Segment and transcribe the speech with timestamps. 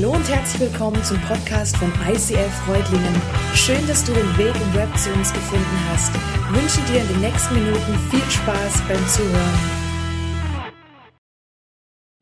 [0.00, 3.20] Hallo und herzlich willkommen zum Podcast von ICF Freudlingen.
[3.52, 6.14] Schön, dass du den Weg im Web zu uns gefunden hast.
[6.14, 9.58] Ich wünsche dir in den nächsten Minuten viel Spaß beim Zuhören.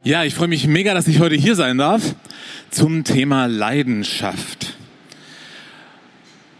[0.02, 2.14] Ja, ich freue mich mega, dass ich heute hier sein darf
[2.70, 4.74] zum Thema Leidenschaft.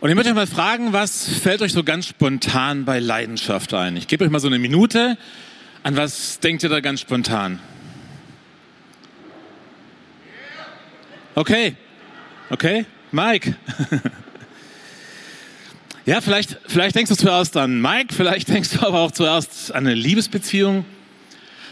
[0.01, 3.97] Und ich möchte euch mal fragen, was fällt euch so ganz spontan bei Leidenschaft ein?
[3.97, 5.17] Ich gebe euch mal so eine Minute.
[5.83, 7.59] An was denkt ihr da ganz spontan?
[11.39, 11.77] Okay,
[12.49, 13.57] okay, Mike.
[16.07, 19.87] ja, vielleicht, vielleicht denkst du zuerst an Mike, vielleicht denkst du aber auch zuerst an
[19.87, 20.87] eine Liebesbeziehung.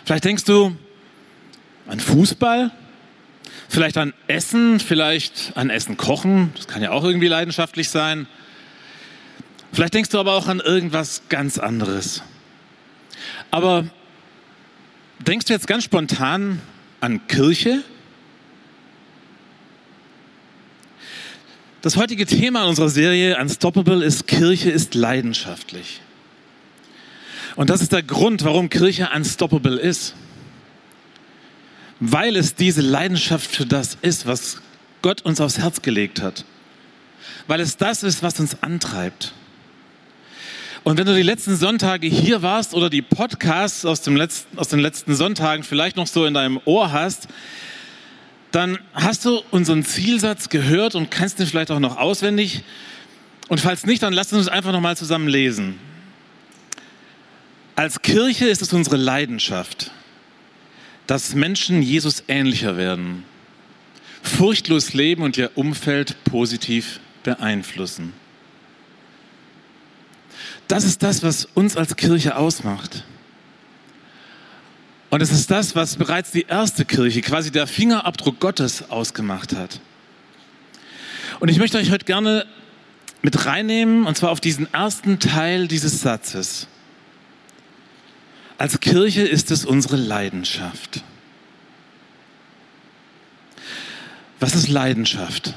[0.04, 0.76] Vielleicht denkst du
[1.86, 2.72] an Fußball,
[3.70, 6.52] vielleicht an Essen, vielleicht an Essen kochen.
[6.56, 8.26] Das kann ja auch irgendwie leidenschaftlich sein.
[9.72, 12.22] Vielleicht denkst du aber auch an irgendwas ganz anderes.
[13.50, 13.86] Aber
[15.20, 16.60] denkst du jetzt ganz spontan
[17.00, 17.82] an Kirche?
[21.84, 26.00] Das heutige Thema unserer Serie Unstoppable ist Kirche ist leidenschaftlich.
[27.56, 30.14] Und das ist der Grund, warum Kirche unstoppable ist.
[32.00, 34.62] Weil es diese Leidenschaft für das ist, was
[35.02, 36.46] Gott uns aufs Herz gelegt hat.
[37.48, 39.34] Weil es das ist, was uns antreibt.
[40.84, 44.68] Und wenn du die letzten Sonntage hier warst oder die Podcasts aus, dem letzten, aus
[44.68, 47.28] den letzten Sonntagen vielleicht noch so in deinem Ohr hast,
[48.54, 52.62] dann hast du unseren Zielsatz gehört und kannst ihn vielleicht auch noch auswendig.
[53.48, 55.80] Und falls nicht, dann lass uns einfach noch mal zusammen lesen.
[57.74, 59.90] Als Kirche ist es unsere Leidenschaft,
[61.08, 63.24] dass Menschen Jesus ähnlicher werden,
[64.22, 68.12] furchtlos leben und ihr Umfeld positiv beeinflussen.
[70.68, 73.04] Das ist das, was uns als Kirche ausmacht.
[75.14, 79.78] Und es ist das, was bereits die erste Kirche, quasi der Fingerabdruck Gottes ausgemacht hat.
[81.38, 82.46] Und ich möchte euch heute gerne
[83.22, 86.66] mit reinnehmen, und zwar auf diesen ersten Teil dieses Satzes.
[88.58, 91.04] Als Kirche ist es unsere Leidenschaft.
[94.40, 95.54] Was ist Leidenschaft?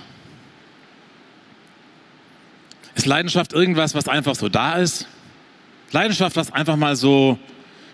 [2.93, 5.07] Ist Leidenschaft irgendwas, was einfach so da ist?
[5.89, 7.39] Leidenschaft, was einfach mal so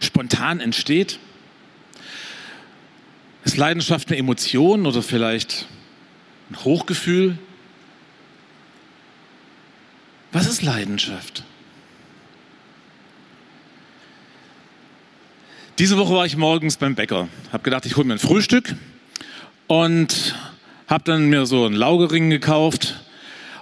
[0.02, 1.20] spontan entsteht?
[3.44, 5.68] Ist Leidenschaft eine Emotion oder vielleicht
[6.50, 7.38] ein Hochgefühl?
[10.31, 11.44] Was ist Leidenschaft?
[15.80, 18.76] Diese Woche war ich morgens beim Bäcker, habe gedacht, ich hole mir ein Frühstück
[19.68, 20.36] und
[20.88, 23.04] habe dann mir so einen Laugering gekauft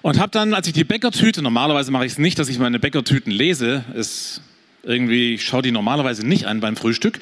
[0.02, 2.80] und habe dann, als ich die Bäckertüte, normalerweise mache ich es nicht, dass ich meine
[2.80, 4.42] Bäckertüten lese, ist
[4.84, 7.20] irgendwie, ich schaue die normalerweise nicht an beim Frühstück,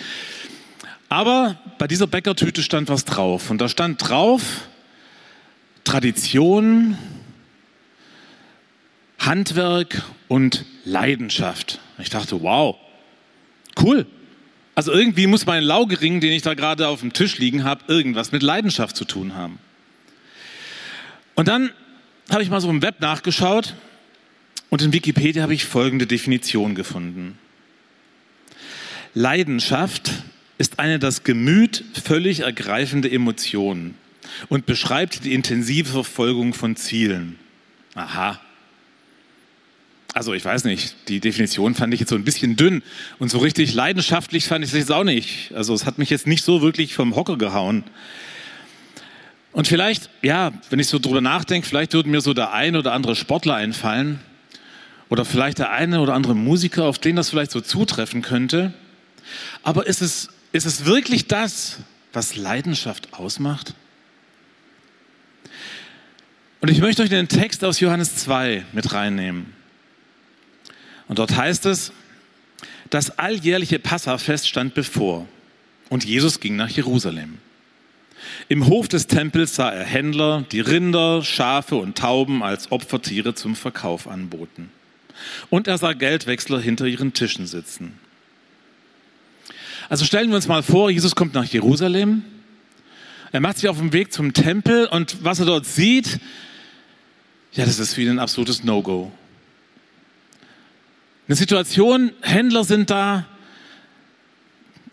[1.09, 3.50] aber bei dieser Bäckertüte stand was drauf.
[3.50, 4.70] Und da stand drauf
[5.84, 6.97] Tradition,
[9.18, 11.80] Handwerk und Leidenschaft.
[11.97, 12.75] Ich dachte, wow,
[13.81, 14.06] cool.
[14.75, 18.31] Also irgendwie muss mein Laugering, den ich da gerade auf dem Tisch liegen habe, irgendwas
[18.31, 19.58] mit Leidenschaft zu tun haben.
[21.36, 21.72] Und dann
[22.30, 23.74] habe ich mal so im Web nachgeschaut
[24.70, 27.38] und in Wikipedia habe ich folgende Definition gefunden.
[29.16, 30.12] Leidenschaft
[30.59, 33.96] ist eine das Gemüt völlig ergreifende Emotion
[34.50, 37.40] und beschreibt die intensive Verfolgung von Zielen.
[37.96, 38.40] Aha.
[40.14, 42.84] Also ich weiß nicht, die Definition fand ich jetzt so ein bisschen dünn
[43.20, 45.53] und so richtig leidenschaftlich fand ich es jetzt auch nicht.
[45.56, 47.86] Also es hat mich jetzt nicht so wirklich vom Hocker gehauen.
[49.53, 52.91] Und vielleicht, ja, wenn ich so drüber nachdenke, vielleicht würde mir so der ein oder
[52.91, 54.20] andere Sportler einfallen
[55.08, 58.74] oder vielleicht der eine oder andere Musiker, auf den das vielleicht so zutreffen könnte.
[59.64, 61.78] Aber ist es ist es wirklich das,
[62.14, 63.74] was Leidenschaft ausmacht?
[66.62, 69.54] Und ich möchte euch den Text aus Johannes 2 mit reinnehmen.
[71.08, 71.94] Und dort heißt es,
[72.90, 75.28] das alljährliche Passafest stand bevor
[75.90, 77.38] und Jesus ging nach Jerusalem.
[78.50, 83.56] Im Hof des Tempels sah er Händler, die Rinder, Schafe und Tauben als Opfertiere zum
[83.56, 84.72] Verkauf anboten.
[85.50, 87.94] Und er sah Geldwechsler hinter ihren Tischen sitzen.
[89.90, 92.24] Also stellen wir uns mal vor, Jesus kommt nach Jerusalem.
[93.32, 96.20] Er macht sich auf den Weg zum Tempel und was er dort sieht,
[97.53, 99.12] ja, das ist ihn ein absolutes No-Go.
[101.28, 103.26] Eine Situation, Händler sind da,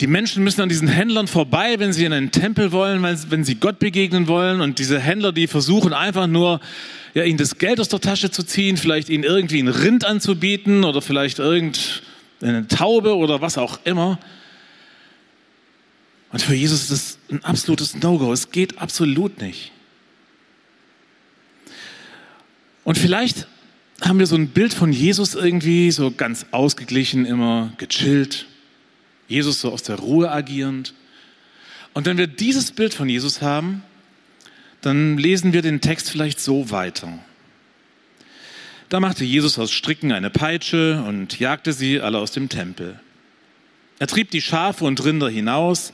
[0.01, 3.55] die Menschen müssen an diesen Händlern vorbei, wenn sie in einen Tempel wollen, wenn sie
[3.55, 4.61] Gott begegnen wollen.
[4.61, 6.59] Und diese Händler, die versuchen einfach nur,
[7.13, 10.83] ja, ihnen das Geld aus der Tasche zu ziehen, vielleicht ihnen irgendwie ein Rind anzubieten
[10.83, 14.19] oder vielleicht irgendeine Taube oder was auch immer.
[16.31, 18.33] Und für Jesus ist das ein absolutes No-Go.
[18.33, 19.71] Es geht absolut nicht.
[22.83, 23.47] Und vielleicht
[24.01, 28.45] haben wir so ein Bild von Jesus irgendwie, so ganz ausgeglichen, immer gechillt.
[29.27, 30.93] Jesus so aus der Ruhe agierend.
[31.93, 33.83] Und wenn wir dieses Bild von Jesus haben,
[34.81, 37.11] dann lesen wir den Text vielleicht so weiter.
[38.89, 42.99] Da machte Jesus aus Stricken eine Peitsche und jagte sie alle aus dem Tempel.
[43.99, 45.93] Er trieb die Schafe und Rinder hinaus,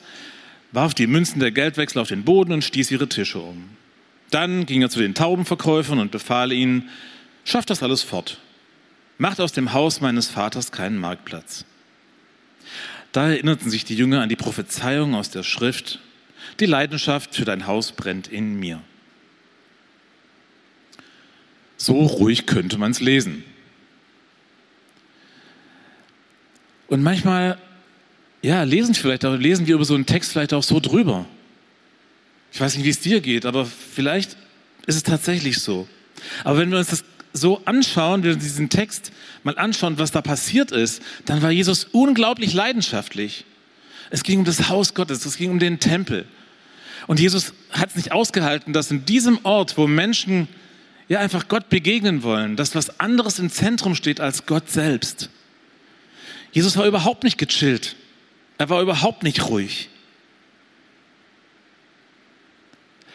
[0.72, 3.70] warf die Münzen der Geldwechsel auf den Boden und stieß ihre Tische um.
[4.30, 6.90] Dann ging er zu den Taubenverkäufern und befahl ihnen,
[7.46, 8.40] schafft das alles fort.
[9.18, 11.66] Macht aus dem Haus meines Vaters keinen Marktplatz.
[13.12, 16.00] Da erinnerten sich die Jünger an die Prophezeiung aus der Schrift,
[16.60, 18.82] die Leidenschaft für dein Haus brennt in mir.
[21.78, 23.44] So ruhig könnte man es lesen.
[26.88, 27.60] Und manchmal,
[28.44, 31.26] ja, lesen, vielleicht lesen wir über so einen Text vielleicht auch so drüber.
[32.52, 34.38] Ich weiß nicht, wie es dir geht, aber vielleicht
[34.86, 35.88] ist es tatsächlich so.
[36.44, 39.12] Aber wenn wir uns das so anschauen, wenn wir diesen Text
[39.44, 43.46] mal anschauen, was da passiert ist, dann war Jesus unglaublich leidenschaftlich.
[44.12, 46.26] Es ging um das Haus Gottes, es ging um den Tempel.
[47.08, 50.48] Und Jesus hat es nicht ausgehalten, dass in diesem Ort, wo Menschen
[51.08, 55.30] ja einfach Gott begegnen wollen, dass was anderes im Zentrum steht als Gott selbst.
[56.52, 57.96] Jesus war überhaupt nicht gechillt.
[58.64, 59.90] Er war überhaupt nicht ruhig.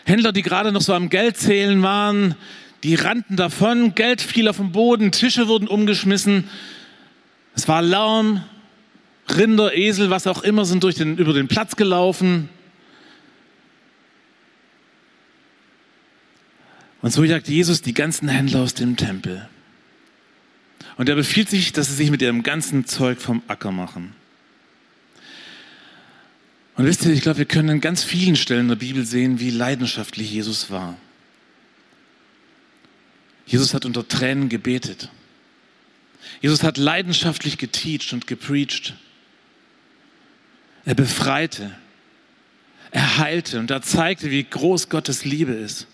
[0.04, 2.34] Händler, die gerade noch so am Geldzählen waren,
[2.82, 6.50] die rannten davon, Geld fiel auf den Boden, Tische wurden umgeschmissen.
[7.54, 8.44] Es war Lärm,
[9.34, 12.50] Rinder, Esel, was auch immer sind durch den, über den Platz gelaufen.
[17.00, 19.48] Und so jagt Jesus die ganzen Händler aus dem Tempel.
[20.98, 24.17] Und er befiehlt sich, dass sie sich mit ihrem ganzen Zeug vom Acker machen.
[26.78, 29.50] Und wisst ihr, ich glaube, wir können in ganz vielen Stellen der Bibel sehen, wie
[29.50, 30.96] leidenschaftlich Jesus war.
[33.46, 35.10] Jesus hat unter Tränen gebetet.
[36.40, 38.94] Jesus hat leidenschaftlich geteacht und gepreacht.
[40.84, 41.76] Er befreite,
[42.92, 45.88] er heilte und er zeigte, wie groß Gottes Liebe ist.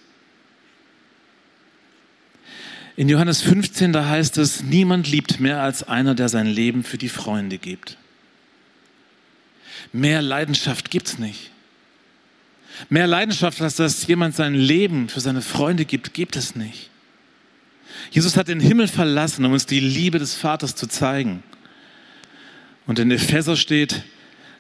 [2.97, 6.99] In Johannes 15, da heißt es, niemand liebt mehr als einer, der sein Leben für
[6.99, 7.97] die Freunde gibt.
[9.95, 11.53] Mehr Leidenschaft gibt es nicht.
[12.89, 16.91] Mehr Leidenschaft, als dass jemand sein Leben für seine Freunde gibt, gibt es nicht.
[18.11, 21.45] Jesus hat den Himmel verlassen, um uns die Liebe des Vaters zu zeigen.
[22.87, 24.03] Und in Epheser steht,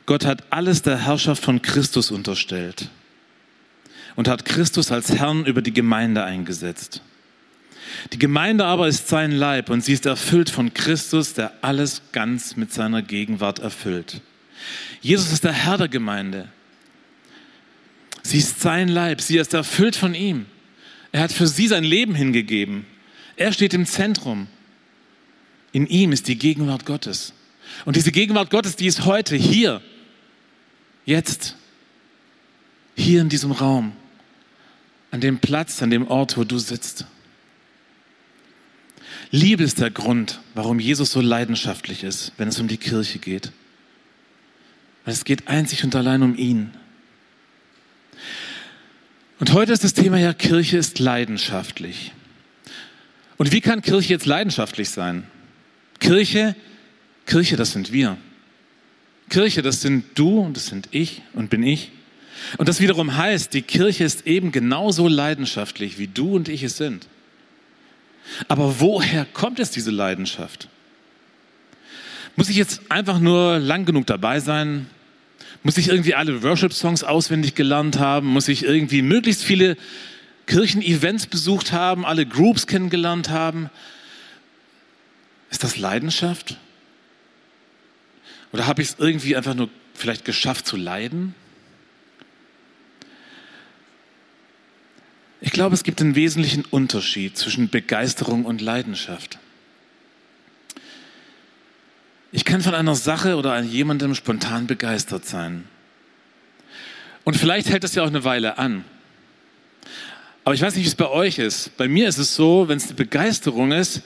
[0.06, 2.88] Gott hat alles der Herrschaft von Christus unterstellt
[4.14, 7.02] und hat Christus als Herrn über die Gemeinde eingesetzt.
[8.12, 12.54] Die Gemeinde aber ist sein Leib und sie ist erfüllt von Christus, der alles ganz
[12.54, 14.20] mit seiner Gegenwart erfüllt.
[15.00, 16.48] Jesus ist der Herr der Gemeinde.
[18.22, 20.46] Sie ist sein Leib, sie ist erfüllt von ihm.
[21.12, 22.86] Er hat für sie sein Leben hingegeben.
[23.36, 24.48] Er steht im Zentrum.
[25.72, 27.32] In ihm ist die Gegenwart Gottes.
[27.84, 29.82] Und diese Gegenwart Gottes, die ist heute hier,
[31.04, 31.56] jetzt,
[32.96, 33.92] hier in diesem Raum,
[35.10, 37.06] an dem Platz, an dem Ort, wo du sitzt.
[39.30, 43.52] Liebe ist der Grund, warum Jesus so leidenschaftlich ist, wenn es um die Kirche geht.
[45.04, 46.70] Weil es geht einzig und allein um ihn.
[49.38, 52.12] Und heute ist das Thema ja, Kirche ist leidenschaftlich.
[53.36, 55.26] Und wie kann Kirche jetzt leidenschaftlich sein?
[55.98, 56.54] Kirche,
[57.26, 58.16] Kirche, das sind wir.
[59.28, 61.90] Kirche, das sind du und das sind ich und bin ich.
[62.58, 66.76] Und das wiederum heißt, die Kirche ist eben genauso leidenschaftlich, wie du und ich es
[66.76, 67.08] sind.
[68.48, 70.68] Aber woher kommt es, diese Leidenschaft?
[72.36, 74.86] Muss ich jetzt einfach nur lang genug dabei sein?
[75.62, 78.26] Muss ich irgendwie alle Worship-Songs auswendig gelernt haben?
[78.26, 79.76] Muss ich irgendwie möglichst viele
[80.46, 83.70] Kirchen-Events besucht haben, alle Groups kennengelernt haben.
[85.50, 86.58] Ist das Leidenschaft?
[88.52, 91.34] Oder habe ich es irgendwie einfach nur vielleicht geschafft zu leiden?
[95.40, 99.38] Ich glaube, es gibt einen wesentlichen Unterschied zwischen Begeisterung und Leidenschaft.
[102.36, 105.68] Ich kann von einer Sache oder an jemandem spontan begeistert sein.
[107.22, 108.84] Und vielleicht hält das ja auch eine Weile an.
[110.42, 111.76] Aber ich weiß nicht, wie es bei euch ist.
[111.76, 114.02] Bei mir ist es so, wenn es eine Begeisterung ist,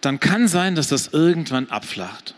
[0.00, 2.34] dann kann sein, dass das irgendwann abflacht.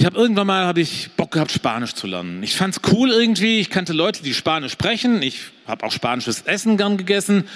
[0.00, 2.42] Ich habe irgendwann mal hab ich Bock gehabt, Spanisch zu lernen.
[2.42, 3.60] Ich fand es cool irgendwie.
[3.60, 5.20] Ich kannte Leute, die Spanisch sprechen.
[5.20, 7.46] Ich habe auch spanisches Essen gern gegessen.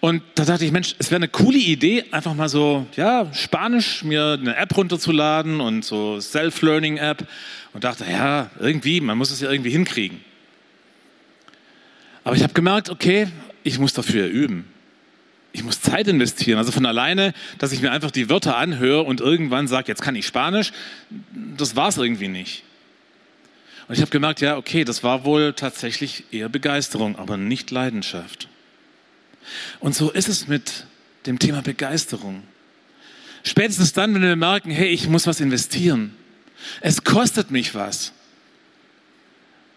[0.00, 4.02] Und da dachte ich, Mensch, es wäre eine coole Idee, einfach mal so, ja, Spanisch,
[4.02, 7.28] mir eine App runterzuladen und so Self-Learning-App.
[7.74, 10.18] Und dachte, ja, irgendwie, man muss es ja irgendwie hinkriegen.
[12.24, 13.28] Aber ich habe gemerkt, okay,
[13.62, 14.64] ich muss dafür üben.
[15.54, 16.58] Ich muss Zeit investieren.
[16.58, 20.16] Also von alleine, dass ich mir einfach die Wörter anhöre und irgendwann sage, jetzt kann
[20.16, 20.72] ich Spanisch,
[21.56, 22.64] das war es irgendwie nicht.
[23.86, 28.48] Und ich habe gemerkt, ja, okay, das war wohl tatsächlich eher Begeisterung, aber nicht Leidenschaft.
[29.78, 30.86] Und so ist es mit
[31.24, 32.42] dem Thema Begeisterung.
[33.44, 36.16] Spätestens dann, wenn wir merken, hey, ich muss was investieren.
[36.80, 38.12] Es kostet mich was.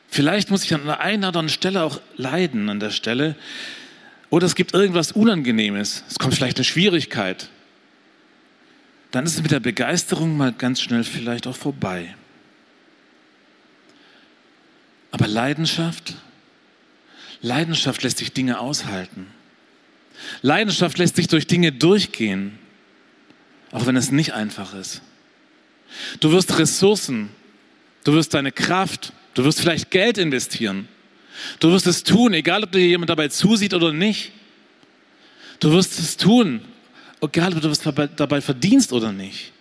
[0.08, 3.36] Vielleicht muss ich an einer oder anderen Stelle auch leiden an der Stelle.
[4.30, 6.04] Oder es gibt irgendwas Unangenehmes.
[6.10, 7.50] Es kommt vielleicht eine Schwierigkeit.
[9.12, 12.14] Dann ist es mit der Begeisterung mal ganz schnell vielleicht auch vorbei.
[15.12, 16.16] Aber Leidenschaft,
[17.42, 19.28] Leidenschaft lässt sich Dinge aushalten.
[20.42, 22.60] Leidenschaft lässt sich durch Dinge durchgehen,
[23.72, 25.02] auch wenn es nicht einfach ist.
[26.20, 27.30] Du wirst Ressourcen,
[28.04, 30.88] du wirst deine Kraft, du wirst vielleicht Geld investieren.
[31.60, 34.32] Du wirst es tun, egal ob dir jemand dabei zusieht oder nicht.
[35.60, 36.62] Du wirst es tun,
[37.22, 39.52] egal ob du was dabei verdienst oder nicht.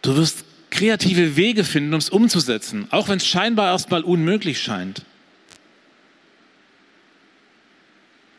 [0.00, 5.02] Du wirst kreative Wege finden, um es umzusetzen, auch wenn es scheinbar erstmal unmöglich scheint.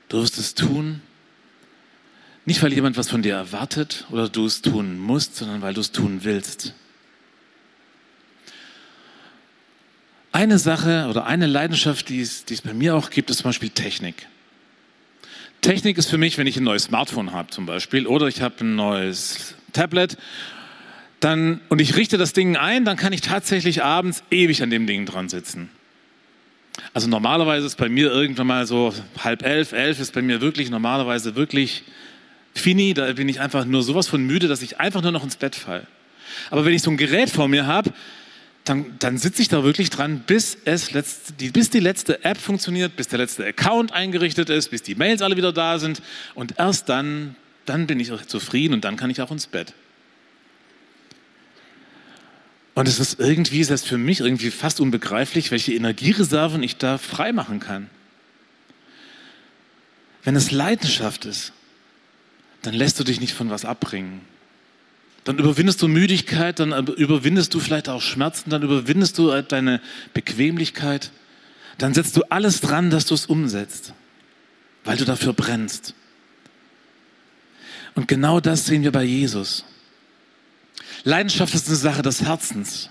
[0.10, 1.02] Du wirst es tun,
[2.46, 5.82] nicht weil jemand was von dir erwartet oder du es tun musst, sondern weil du
[5.82, 6.74] es tun willst.
[10.34, 13.50] Eine Sache oder eine Leidenschaft, die es, die es bei mir auch gibt, ist zum
[13.50, 14.28] Beispiel Technik.
[15.62, 18.56] Technik ist für mich, wenn ich ein neues Smartphone habe zum Beispiel oder ich habe
[18.62, 20.18] ein neues Tablet
[21.20, 24.88] dann, und ich richte das Ding ein, dann kann ich tatsächlich abends ewig an dem
[24.88, 25.70] Ding dran sitzen.
[26.96, 28.92] Also normalerweise ist bei mir irgendwann mal so
[29.24, 31.84] halb elf, elf ist bei mir wirklich normalerweise wirklich
[32.56, 32.96] fini.
[32.96, 35.56] Da bin ich einfach nur sowas von müde, dass ich einfach nur noch ins Bett
[35.56, 35.86] falle.
[36.50, 37.94] Aber wenn ich so ein Gerät vor mir habe,
[38.64, 42.38] dann, dann sitze ich da wirklich dran, bis, es letzt, die, bis die letzte App
[42.38, 46.02] funktioniert, bis der letzte Account eingerichtet ist, bis die Mails alle wieder da sind.
[46.34, 49.74] Und erst dann, dann bin ich zufrieden und dann kann ich auch ins Bett.
[52.74, 57.60] Und es ist irgendwie, selbst für mich irgendwie fast unbegreiflich, welche Energiereserven ich da freimachen
[57.60, 57.90] kann.
[60.24, 61.52] Wenn es Leidenschaft ist,
[62.62, 64.22] dann lässt du dich nicht von was abbringen.
[65.24, 69.80] Dann überwindest du Müdigkeit, dann überwindest du vielleicht auch Schmerzen, dann überwindest du deine
[70.14, 71.12] Bequemlichkeit.
[71.78, 73.94] Dann setzt du alles dran, dass du es umsetzt,
[74.84, 75.96] weil du dafür brennst.
[77.96, 79.66] Und genau das sehen wir bei Jesus.
[81.04, 82.90] Leidenschaft ist eine Sache des Herzens.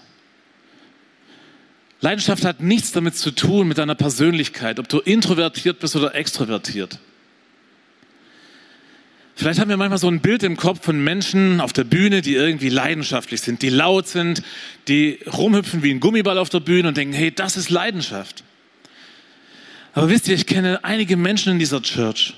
[2.01, 6.99] Leidenschaft hat nichts damit zu tun mit deiner Persönlichkeit, ob du introvertiert bist oder extrovertiert.
[9.43, 12.35] Vielleicht haben wir manchmal so ein Bild im Kopf von Menschen auf der Bühne, die
[12.35, 14.41] irgendwie leidenschaftlich sind, die laut sind,
[14.87, 18.45] die rumhüpfen wie ein Gummiball auf der Bühne und denken, hey, das ist Leidenschaft.
[19.95, 22.35] Aber wisst ihr, ich kenne einige Menschen in dieser Church,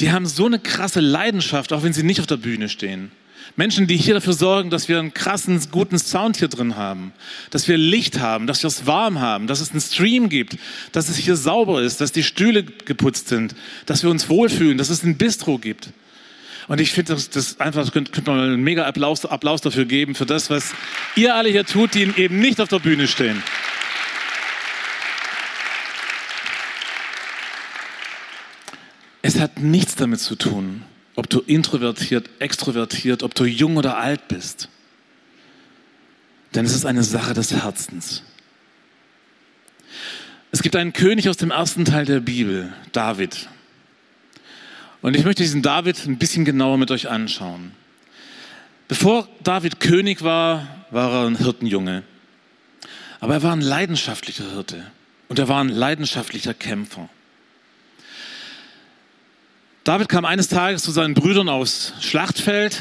[0.00, 3.12] die haben so eine krasse Leidenschaft, auch wenn sie nicht auf der Bühne stehen.
[3.56, 7.12] Menschen, die hier dafür sorgen, dass wir einen krassen, guten Sound hier drin haben,
[7.50, 10.56] dass wir Licht haben, dass wir es warm haben, dass es einen Stream gibt,
[10.92, 13.54] dass es hier sauber ist, dass die Stühle geputzt sind,
[13.86, 15.90] dass wir uns wohlfühlen, dass es ein Bistro gibt.
[16.68, 20.14] Und ich finde, das, das einfach, könnte, könnte man einen mega Applaus, Applaus dafür geben,
[20.14, 20.72] für das, was
[21.16, 23.42] ihr alle hier tut, die eben nicht auf der Bühne stehen.
[29.22, 30.84] Es hat nichts damit zu tun,
[31.18, 34.68] ob du introvertiert, extrovertiert, ob du jung oder alt bist.
[36.54, 38.22] Denn es ist eine Sache des Herzens.
[40.52, 43.48] Es gibt einen König aus dem ersten Teil der Bibel, David.
[45.02, 47.72] Und ich möchte diesen David ein bisschen genauer mit euch anschauen.
[48.86, 52.04] Bevor David König war, war er ein Hirtenjunge.
[53.18, 54.88] Aber er war ein leidenschaftlicher Hirte
[55.26, 57.08] und er war ein leidenschaftlicher Kämpfer.
[59.88, 62.78] David kam eines Tages zu seinen Brüdern aufs Schlachtfeld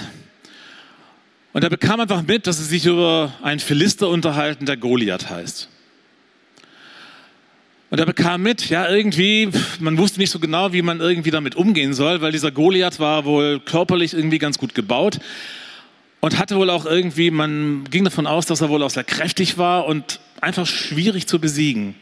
[1.54, 5.70] und er bekam einfach mit, dass sie sich über einen Philister unterhalten, der Goliath heißt.
[7.92, 9.50] Und er bekam mit, ja, irgendwie,
[9.80, 13.24] man wusste nicht so genau, wie man irgendwie damit umgehen soll, weil dieser Goliath war
[13.24, 15.20] wohl körperlich irgendwie ganz gut gebaut
[16.20, 19.58] und hatte wohl auch irgendwie, man ging davon aus, dass er wohl auch sehr kräftig
[19.58, 21.96] war und einfach schwierig zu besiegen.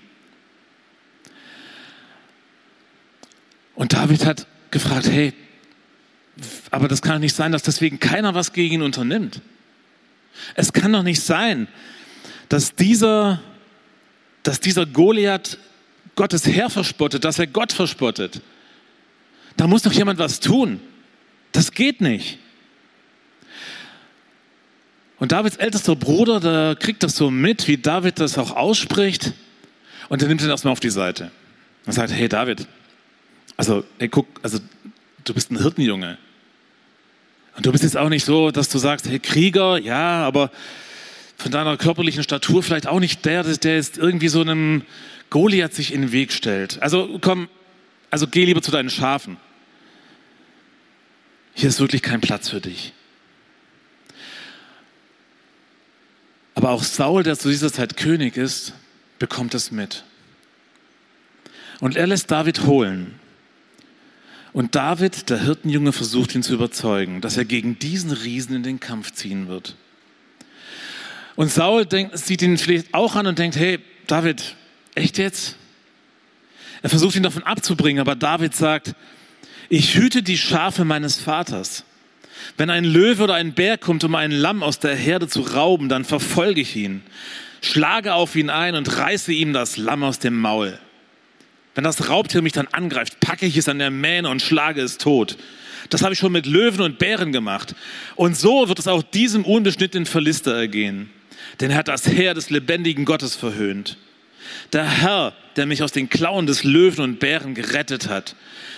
[3.75, 5.33] Und David hat gefragt, hey,
[6.71, 9.41] aber das kann doch nicht sein, dass deswegen keiner was gegen ihn unternimmt.
[10.55, 11.67] Es kann doch nicht sein,
[12.49, 13.41] dass dieser,
[14.43, 15.57] dass dieser Goliath
[16.15, 18.41] Gottes Herr verspottet, dass er Gott verspottet.
[19.57, 20.79] Da muss doch jemand was tun.
[21.51, 22.39] Das geht nicht.
[25.17, 29.33] Und Davids ältester Bruder, der kriegt das so mit, wie David das auch ausspricht,
[30.09, 31.31] und er nimmt ihn erstmal auf die Seite.
[31.85, 32.67] Und sagt, hey David,
[33.57, 34.59] also, hey, guck, also
[35.23, 36.17] du bist ein Hirtenjunge.
[37.55, 40.51] Und du bist jetzt auch nicht so, dass du sagst, hey Krieger, ja, aber
[41.37, 44.83] von deiner körperlichen Statur vielleicht auch nicht der, der jetzt irgendwie so einem
[45.29, 46.81] Goliath sich in den Weg stellt.
[46.81, 47.47] Also komm,
[48.09, 49.37] also geh lieber zu deinen Schafen.
[51.53, 52.93] Hier ist wirklich kein Platz für dich.
[56.55, 58.73] Aber auch Saul, der zu dieser Zeit König ist,
[59.19, 60.03] bekommt es mit.
[61.79, 63.19] Und er lässt David holen.
[64.55, 68.79] Und David, der Hirtenjunge, versucht ihn zu überzeugen, dass er gegen diesen Riesen in den
[68.79, 69.75] Kampf ziehen wird.
[71.35, 74.55] Und Saul denkt, sieht ihn vielleicht auch an und denkt, hey, David,
[74.95, 75.57] echt jetzt?
[76.81, 78.95] Er versucht ihn davon abzubringen, aber David sagt,
[79.67, 81.83] ich hüte die Schafe meines Vaters.
[82.55, 85.89] Wenn ein Löwe oder ein Bär kommt, um ein Lamm aus der Herde zu rauben,
[85.89, 87.03] dann verfolge ich ihn,
[87.61, 90.79] schlage auf ihn ein und reiße ihm das Lamm aus dem Maul.
[91.75, 94.97] Wenn das Raubtier mich dann angreift, packe ich es an der Mähne und schlage es
[94.97, 95.37] tot.
[95.89, 97.75] Das habe ich schon mit Löwen und Bären gemacht.
[98.15, 101.11] Und so wird es auch diesem unbeschnittenen Verlister ergehen.
[101.59, 103.97] Denn er hat das Heer des lebendigen Gottes verhöhnt.
[104.73, 108.35] Der Herr, der mich aus den Klauen des Löwen und Bären gerettet hat,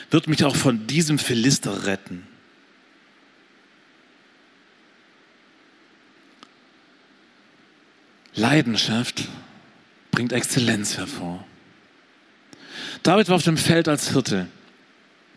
[0.10, 2.24] wird mich auch von diesem Philister retten.
[8.34, 9.28] Leidenschaft
[10.12, 11.46] bringt Exzellenz hervor.
[13.04, 14.48] David war auf dem Feld als Hirte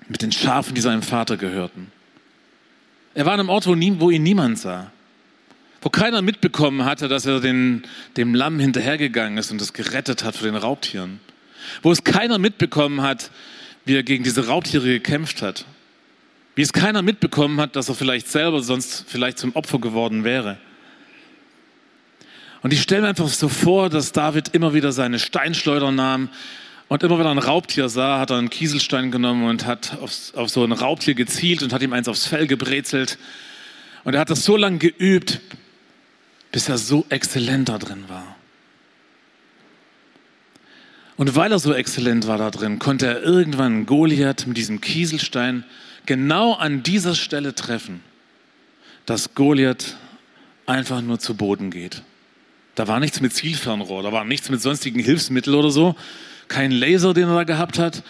[0.09, 1.93] mit den Schafen, die seinem Vater gehörten.
[3.15, 4.91] Er war an einem Ort, wo, ihn niemand sah,
[5.83, 7.85] wo keiner mitbekommen hatte, dass er den,
[8.17, 11.21] dem Lamm hinterhergegangen ist und es gerettet hat vor den Raubtieren,
[11.83, 13.31] wo es keiner mitbekommen hat,
[13.85, 15.65] wie er gegen diese Raubtiere gekämpft hat,
[16.55, 20.59] wie es keiner mitbekommen hat, dass er vielleicht selber sonst vielleicht zum Opfer geworden wäre.
[22.63, 26.29] Und ich stelle mir einfach so vor, dass David immer wieder seine Steinschleuder nahm
[26.91, 30.35] und immer wenn er ein Raubtier sah, hat er einen Kieselstein genommen und hat aufs,
[30.35, 33.17] auf so ein Raubtier gezielt und hat ihm eins aufs Fell gebrezelt.
[34.03, 35.41] Und er hat das so lange geübt,
[36.51, 38.35] bis er so exzellent da drin war.
[41.17, 45.65] Und weil er so exzellent war da drin, konnte er irgendwann Goliath mit diesem Kieselstein
[46.07, 48.03] genau an dieser Stelle treffen,
[49.07, 49.97] dass Goliath
[50.67, 52.03] einfach nur zu Boden geht.
[52.75, 55.95] Da war nichts mit Zielfernrohr, da war nichts mit sonstigen Hilfsmitteln oder so,
[56.51, 58.03] kein Laser, den er da gehabt hat.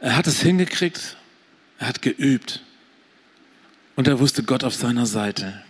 [0.00, 1.16] Er hat es hingekriegt,
[1.78, 2.62] er hat geübt
[3.94, 5.62] und er wusste Gott auf seiner Seite.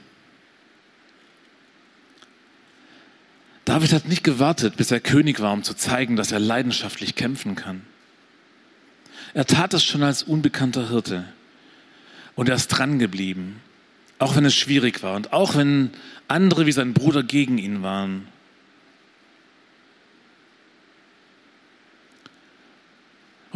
[3.65, 7.57] David hat nicht gewartet, bis er König war, um zu zeigen, dass er leidenschaftlich kämpfen
[7.57, 7.83] kann.
[9.35, 11.25] Er tat es schon als unbekannter Hirte
[12.37, 13.61] und er ist dran geblieben,
[14.19, 15.91] auch wenn es schwierig war und auch wenn
[16.29, 18.29] andere wie sein Bruder gegen ihn waren.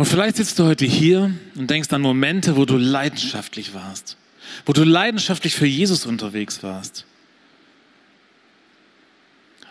[0.01, 4.17] Und vielleicht sitzt du heute hier und denkst an Momente, wo du leidenschaftlich warst,
[4.65, 7.05] wo du leidenschaftlich für Jesus unterwegs warst.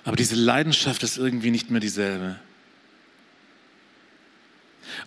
[0.03, 2.35] Aber diese Leidenschaft ist irgendwie nicht mehr dieselbe.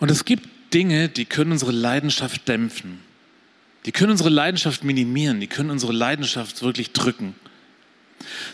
[0.00, 2.98] Und es gibt Dinge, die können unsere Leidenschaft dämpfen.
[3.86, 7.36] Die können unsere Leidenschaft minimieren, die können unsere Leidenschaft wirklich drücken.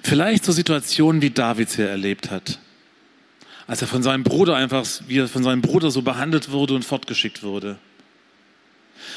[0.03, 2.59] Vielleicht so Situationen, wie David hier erlebt hat.
[3.69, 6.85] Als er von seinem Bruder einfach, wie er von seinem Bruder so behandelt wurde und
[6.85, 7.79] fortgeschickt wurde.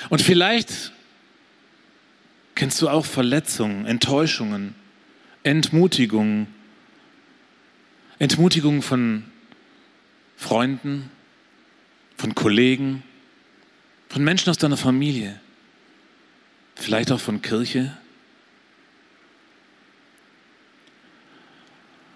[0.09, 0.91] Und vielleicht
[2.53, 4.75] kennst du auch Verletzungen, Enttäuschungen,
[5.43, 6.47] Entmutigungen,
[8.19, 9.23] Entmutigungen von
[10.35, 11.09] Freunden,
[12.17, 13.03] von Kollegen,
[14.09, 15.39] von Menschen aus deiner Familie,
[16.75, 17.97] vielleicht auch von Kirche.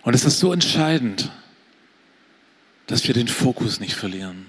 [0.04, 1.32] Und es ist so entscheidend,
[2.88, 4.48] dass wir den Fokus nicht verlieren.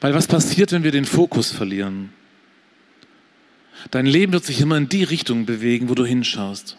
[0.00, 2.12] Weil was passiert, wenn wir den Fokus verlieren?
[3.90, 6.76] Dein Leben wird sich immer in die Richtung bewegen, wo du hinschaust.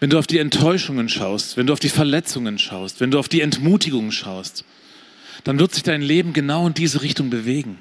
[0.00, 3.28] Wenn du auf die Enttäuschungen schaust, wenn du auf die Verletzungen schaust, wenn du auf
[3.28, 4.64] die Entmutigung schaust,
[5.44, 7.78] dann wird sich dein Leben genau in diese Richtung bewegen.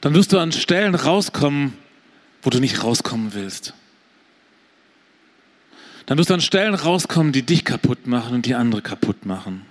[0.00, 1.72] Dann wirst du an Stellen rauskommen,
[2.42, 3.74] wo du nicht rauskommen willst.
[6.06, 9.62] Dann wirst du an Stellen rauskommen, die dich kaputt machen und die andere kaputt machen.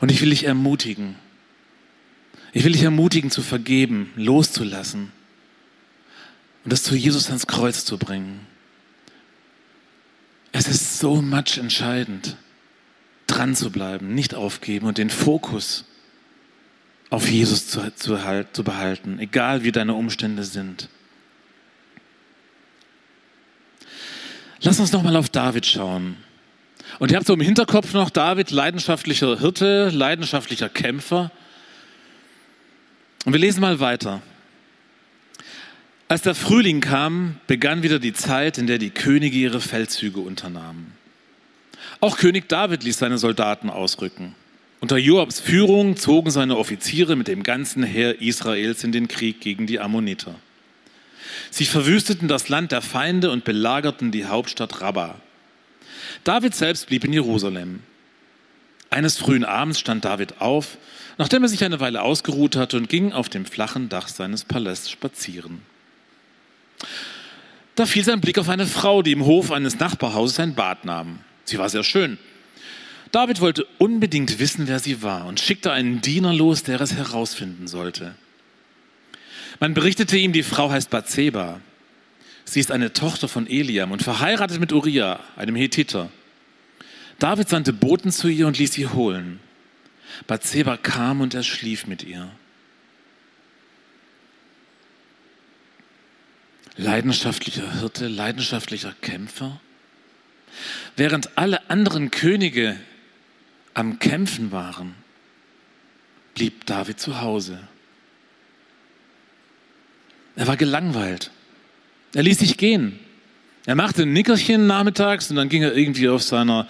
[0.00, 1.16] Und ich will dich ermutigen.
[2.52, 5.12] Ich will dich ermutigen zu vergeben, loszulassen
[6.64, 8.46] und das zu Jesus ans Kreuz zu bringen.
[10.52, 12.36] Es ist so much entscheidend,
[13.26, 15.84] dran zu bleiben, nicht aufgeben und den Fokus
[17.08, 20.88] auf Jesus zu, zu, halt, zu behalten, egal wie deine Umstände sind.
[24.62, 26.16] Lass uns nochmal auf David schauen.
[26.98, 31.30] Und ihr habt so im Hinterkopf noch David, leidenschaftlicher Hirte, leidenschaftlicher Kämpfer.
[33.24, 34.20] Und wir lesen mal weiter.
[36.08, 40.92] Als der Frühling kam, begann wieder die Zeit, in der die Könige ihre Feldzüge unternahmen.
[42.00, 44.34] Auch König David ließ seine Soldaten ausrücken.
[44.80, 49.66] Unter Joabs Führung zogen seine Offiziere mit dem ganzen Heer Israels in den Krieg gegen
[49.66, 50.34] die Ammoniter.
[51.50, 55.16] Sie verwüsteten das Land der Feinde und belagerten die Hauptstadt Rabbah.
[56.24, 57.80] David selbst blieb in Jerusalem.
[58.90, 60.76] Eines frühen Abends stand David auf,
[61.18, 64.90] nachdem er sich eine Weile ausgeruht hatte und ging auf dem flachen Dach seines Palästs
[64.90, 65.60] spazieren.
[67.76, 71.20] Da fiel sein Blick auf eine Frau, die im Hof eines Nachbarhauses ein Bad nahm.
[71.44, 72.18] Sie war sehr schön.
[73.12, 77.66] David wollte unbedingt wissen, wer sie war und schickte einen Diener los, der es herausfinden
[77.66, 78.14] sollte.
[79.60, 81.60] Man berichtete ihm, die Frau heißt Bathseba.
[82.44, 86.10] Sie ist eine Tochter von Eliam und verheiratet mit Uriah, einem Hethiter.
[87.18, 89.38] David sandte Boten zu ihr und ließ sie holen.
[90.26, 92.30] Bathseba kam und er schlief mit ihr.
[96.76, 99.60] Leidenschaftlicher Hirte, leidenschaftlicher Kämpfer.
[100.96, 102.80] Während alle anderen Könige
[103.74, 104.94] am Kämpfen waren,
[106.34, 107.60] blieb David zu Hause.
[110.36, 111.30] Er war gelangweilt.
[112.14, 112.98] Er ließ sich gehen.
[113.66, 116.66] Er machte ein Nickerchen nachmittags und dann ging er irgendwie auf seiner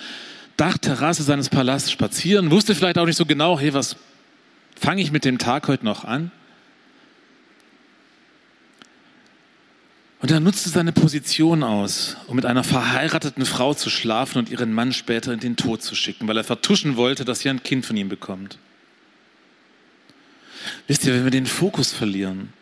[0.57, 3.97] Dachterrasse seines Palasts spazieren, wusste vielleicht auch nicht so genau, hey, was
[4.79, 6.31] fange ich mit dem Tag heute noch an?
[10.21, 14.75] Und er nutzte seine Position aus, um mit einer verheirateten Frau zu schlafen und ihren
[14.75, 17.87] Mann später in den Tod zu schicken, weil er vertuschen wollte, dass sie ein Kind
[17.87, 18.59] von ihm bekommt.
[20.89, 22.53] Wisst ihr, wenn wir den Fokus verlieren,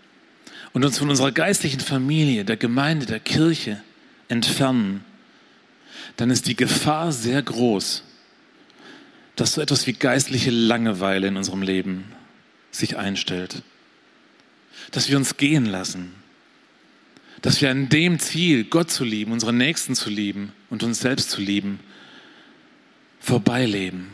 [0.73, 3.83] und uns von unserer geistlichen Familie, der Gemeinde, der Kirche
[4.29, 5.05] entfernen,
[6.17, 8.03] dann ist die Gefahr sehr groß,
[9.37, 12.05] dass so etwas wie geistliche Langeweile in unserem Leben
[12.71, 13.63] sich einstellt.
[14.91, 16.13] Dass wir uns gehen lassen.
[17.41, 21.31] Dass wir an dem Ziel, Gott zu lieben, unseren Nächsten zu lieben und uns selbst
[21.31, 21.79] zu lieben,
[23.21, 24.09] vorbeileben.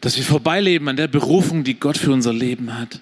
[0.00, 3.00] Dass wir vorbeileben an der Berufung, die Gott für unser Leben hat.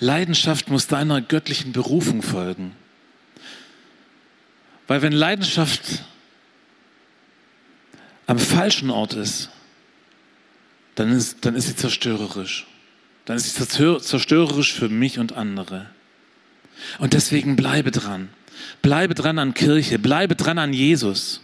[0.00, 2.74] Leidenschaft muss deiner göttlichen Berufung folgen.
[4.88, 6.02] Weil wenn Leidenschaft
[8.26, 9.50] am falschen Ort ist,
[10.94, 12.66] dann ist, dann ist sie zerstörerisch.
[13.26, 13.66] Dann ist sie
[14.00, 15.86] zerstörerisch für mich und andere.
[16.98, 18.30] Und deswegen bleibe dran.
[18.82, 19.98] Bleibe dran an Kirche.
[19.98, 21.40] Bleibe dran an Jesus.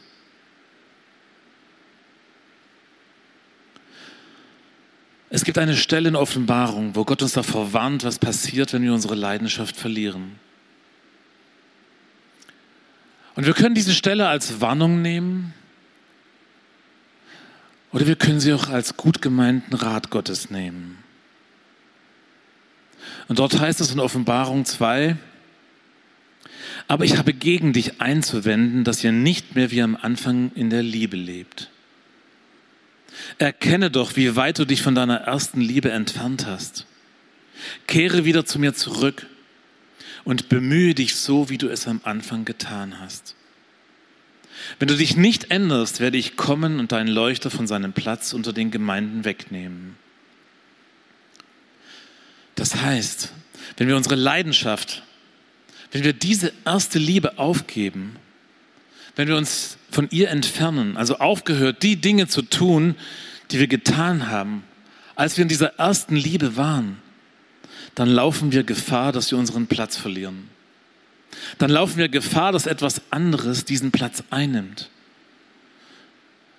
[5.36, 8.94] Es gibt eine Stelle in Offenbarung, wo Gott uns davor warnt, was passiert, wenn wir
[8.94, 10.38] unsere Leidenschaft verlieren.
[13.34, 15.52] Und wir können diese Stelle als Warnung nehmen
[17.92, 21.04] oder wir können sie auch als gut gemeinten Rat Gottes nehmen.
[23.28, 25.18] Und dort heißt es in Offenbarung 2,
[26.88, 30.82] aber ich habe gegen dich einzuwenden, dass ihr nicht mehr wie am Anfang in der
[30.82, 31.68] Liebe lebt.
[33.38, 36.86] Erkenne doch, wie weit du dich von deiner ersten Liebe entfernt hast.
[37.86, 39.26] Kehre wieder zu mir zurück
[40.24, 43.34] und bemühe dich so, wie du es am Anfang getan hast.
[44.78, 48.52] Wenn du dich nicht änderst, werde ich kommen und deinen Leuchter von seinem Platz unter
[48.52, 49.96] den Gemeinden wegnehmen.
[52.54, 53.32] Das heißt,
[53.76, 55.02] wenn wir unsere Leidenschaft,
[55.92, 58.16] wenn wir diese erste Liebe aufgeben,
[59.14, 62.96] wenn wir uns von ihr entfernen, also aufgehört, die Dinge zu tun,
[63.50, 64.64] die wir getan haben,
[65.14, 66.98] als wir in dieser ersten Liebe waren,
[67.94, 70.48] dann laufen wir Gefahr, dass wir unseren Platz verlieren.
[71.58, 74.90] Dann laufen wir Gefahr, dass etwas anderes diesen Platz einnimmt.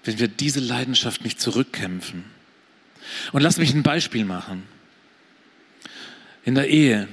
[0.03, 2.23] Wenn wir diese Leidenschaft nicht zurückkämpfen.
[3.31, 4.63] Und lass mich ein Beispiel machen.
[6.43, 7.07] In der Ehe,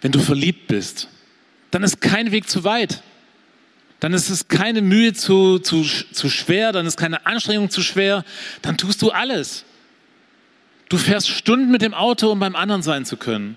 [0.00, 1.08] wenn du verliebt bist,
[1.70, 3.02] dann ist kein Weg zu weit
[4.04, 8.22] dann ist es keine Mühe zu, zu, zu schwer, dann ist keine Anstrengung zu schwer,
[8.60, 9.64] dann tust du alles.
[10.90, 13.56] Du fährst Stunden mit dem Auto, um beim anderen sein zu können.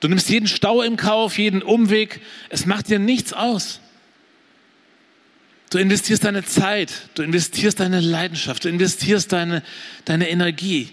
[0.00, 2.22] Du nimmst jeden Stau im Kauf, jeden Umweg.
[2.48, 3.78] Es macht dir nichts aus.
[5.70, 9.62] Du investierst deine Zeit, du investierst deine Leidenschaft, du investierst deine,
[10.06, 10.92] deine Energie.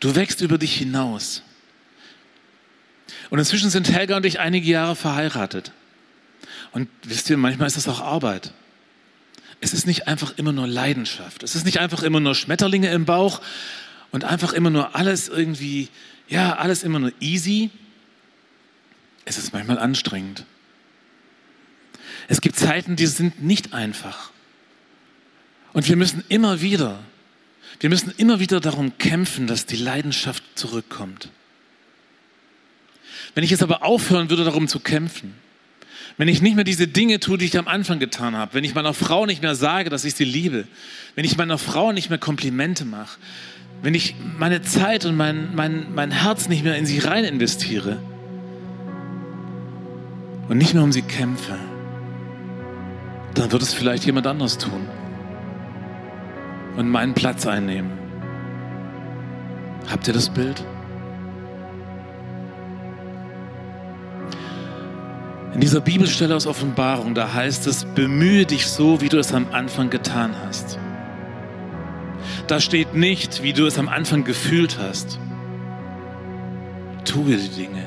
[0.00, 1.44] Du wächst über dich hinaus.
[3.30, 5.70] Und inzwischen sind Helga und ich einige Jahre verheiratet.
[6.78, 8.52] Und wisst ihr, manchmal ist das auch Arbeit.
[9.60, 11.42] Es ist nicht einfach immer nur Leidenschaft.
[11.42, 13.40] Es ist nicht einfach immer nur Schmetterlinge im Bauch
[14.12, 15.88] und einfach immer nur alles irgendwie,
[16.28, 17.70] ja, alles immer nur easy.
[19.24, 20.44] Es ist manchmal anstrengend.
[22.28, 24.30] Es gibt Zeiten, die sind nicht einfach.
[25.72, 27.00] Und wir müssen immer wieder,
[27.80, 31.28] wir müssen immer wieder darum kämpfen, dass die Leidenschaft zurückkommt.
[33.34, 35.34] Wenn ich jetzt aber aufhören würde, darum zu kämpfen,
[36.18, 38.74] wenn ich nicht mehr diese Dinge tue, die ich am Anfang getan habe, wenn ich
[38.74, 40.66] meiner Frau nicht mehr sage, dass ich sie liebe,
[41.14, 43.18] wenn ich meiner Frau nicht mehr Komplimente mache,
[43.82, 47.98] wenn ich meine Zeit und mein, mein, mein Herz nicht mehr in sie rein investiere
[50.48, 51.56] und nicht mehr um sie kämpfe,
[53.34, 54.88] dann wird es vielleicht jemand anderes tun
[56.76, 57.92] und meinen Platz einnehmen.
[59.88, 60.64] Habt ihr das Bild?
[65.58, 69.48] In dieser Bibelstelle aus Offenbarung, da heißt es, bemühe dich so, wie du es am
[69.50, 70.78] Anfang getan hast.
[72.46, 75.18] Da steht nicht, wie du es am Anfang gefühlt hast.
[77.04, 77.82] Tue die Dinge.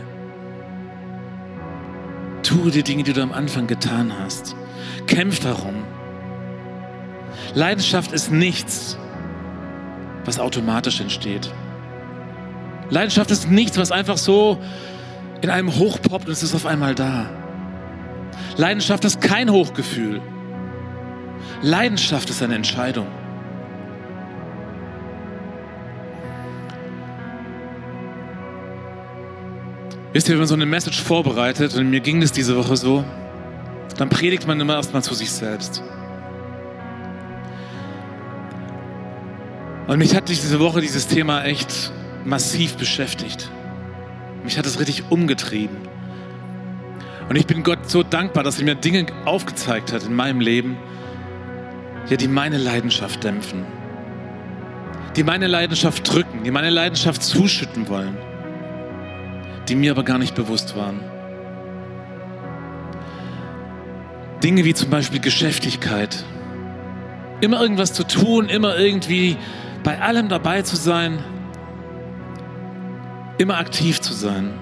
[2.43, 4.53] Tue die Dinge, die du am Anfang getan hast.
[5.07, 5.85] Kämpf darum.
[7.53, 8.97] Leidenschaft ist nichts,
[10.25, 11.49] was automatisch entsteht.
[12.89, 14.61] Leidenschaft ist nichts, was einfach so
[15.41, 17.29] in einem hochpoppt und es ist auf einmal da.
[18.57, 20.21] Leidenschaft ist kein Hochgefühl.
[21.61, 23.07] Leidenschaft ist eine Entscheidung.
[30.13, 33.05] Wisst ihr, wenn man so eine Message vorbereitet, und mir ging das diese Woche so,
[33.97, 35.83] dann predigt man immer erstmal zu sich selbst.
[39.87, 41.91] Und mich hat diese Woche dieses Thema echt
[42.25, 43.49] massiv beschäftigt.
[44.43, 45.77] Mich hat es richtig umgetrieben.
[47.29, 50.77] Und ich bin Gott so dankbar, dass er mir Dinge aufgezeigt hat in meinem Leben,
[52.09, 53.65] ja, die meine Leidenschaft dämpfen,
[55.15, 58.17] die meine Leidenschaft drücken, die meine Leidenschaft zuschütten wollen,
[59.69, 60.99] die mir aber gar nicht bewusst waren.
[64.43, 66.25] Dinge wie zum Beispiel Geschäftigkeit,
[67.41, 69.37] immer irgendwas zu tun, immer irgendwie
[69.83, 71.19] bei allem dabei zu sein,
[73.37, 74.53] immer aktiv zu sein.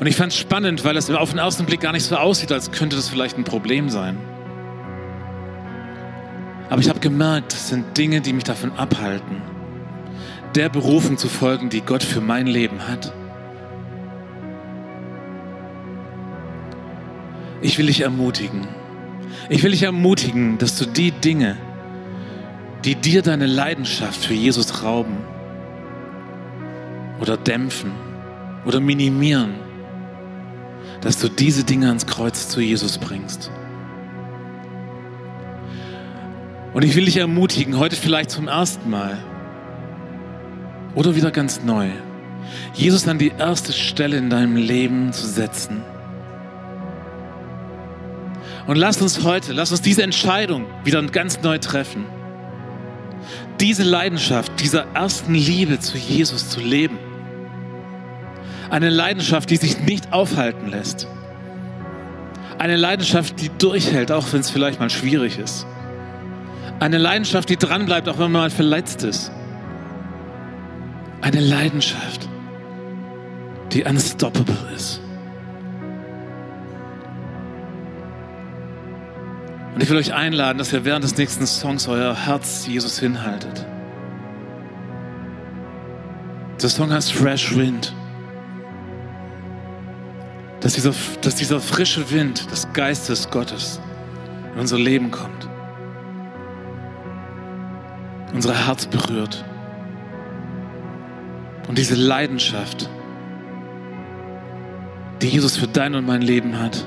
[0.00, 2.52] Und ich fand es spannend, weil es auf den ersten Blick gar nicht so aussieht,
[2.52, 4.16] als könnte das vielleicht ein Problem sein.
[6.70, 9.42] Aber ich habe gemerkt, es sind Dinge, die mich davon abhalten,
[10.54, 13.12] der Berufung zu folgen, die Gott für mein Leben hat.
[17.60, 18.68] Ich will dich ermutigen.
[19.48, 21.56] Ich will dich ermutigen, dass du die Dinge,
[22.84, 25.16] die dir deine Leidenschaft für Jesus rauben
[27.20, 27.90] oder dämpfen
[28.64, 29.54] oder minimieren,
[31.00, 33.50] dass du diese Dinge ans Kreuz zu Jesus bringst.
[36.74, 39.18] Und ich will dich ermutigen, heute vielleicht zum ersten Mal
[40.94, 41.88] oder wieder ganz neu,
[42.74, 45.82] Jesus an die erste Stelle in deinem Leben zu setzen.
[48.66, 52.04] Und lass uns heute, lass uns diese Entscheidung wieder ganz neu treffen.
[53.60, 56.98] Diese Leidenschaft dieser ersten Liebe zu Jesus zu leben.
[58.70, 61.06] Eine Leidenschaft, die sich nicht aufhalten lässt.
[62.58, 65.66] Eine Leidenschaft, die durchhält, auch wenn es vielleicht mal schwierig ist.
[66.80, 69.32] Eine Leidenschaft, die dranbleibt, auch wenn man mal verletzt ist.
[71.22, 72.28] Eine Leidenschaft,
[73.72, 75.00] die unstoppable ist.
[79.74, 83.64] Und ich will euch einladen, dass ihr während des nächsten Songs euer Herz Jesus hinhaltet.
[86.60, 87.94] Der Song heißt Fresh Wind
[90.60, 93.80] dass dieser, dass dieser frische Wind des Geistes Gottes
[94.54, 95.48] in unser Leben kommt,
[98.32, 99.44] unser Herz berührt
[101.68, 102.88] und diese Leidenschaft,
[105.22, 106.84] die Jesus für dein und mein Leben hat,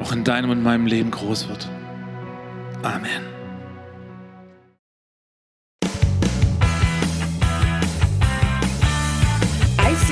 [0.00, 1.68] auch in deinem und meinem Leben groß wird.
[2.82, 3.37] Amen.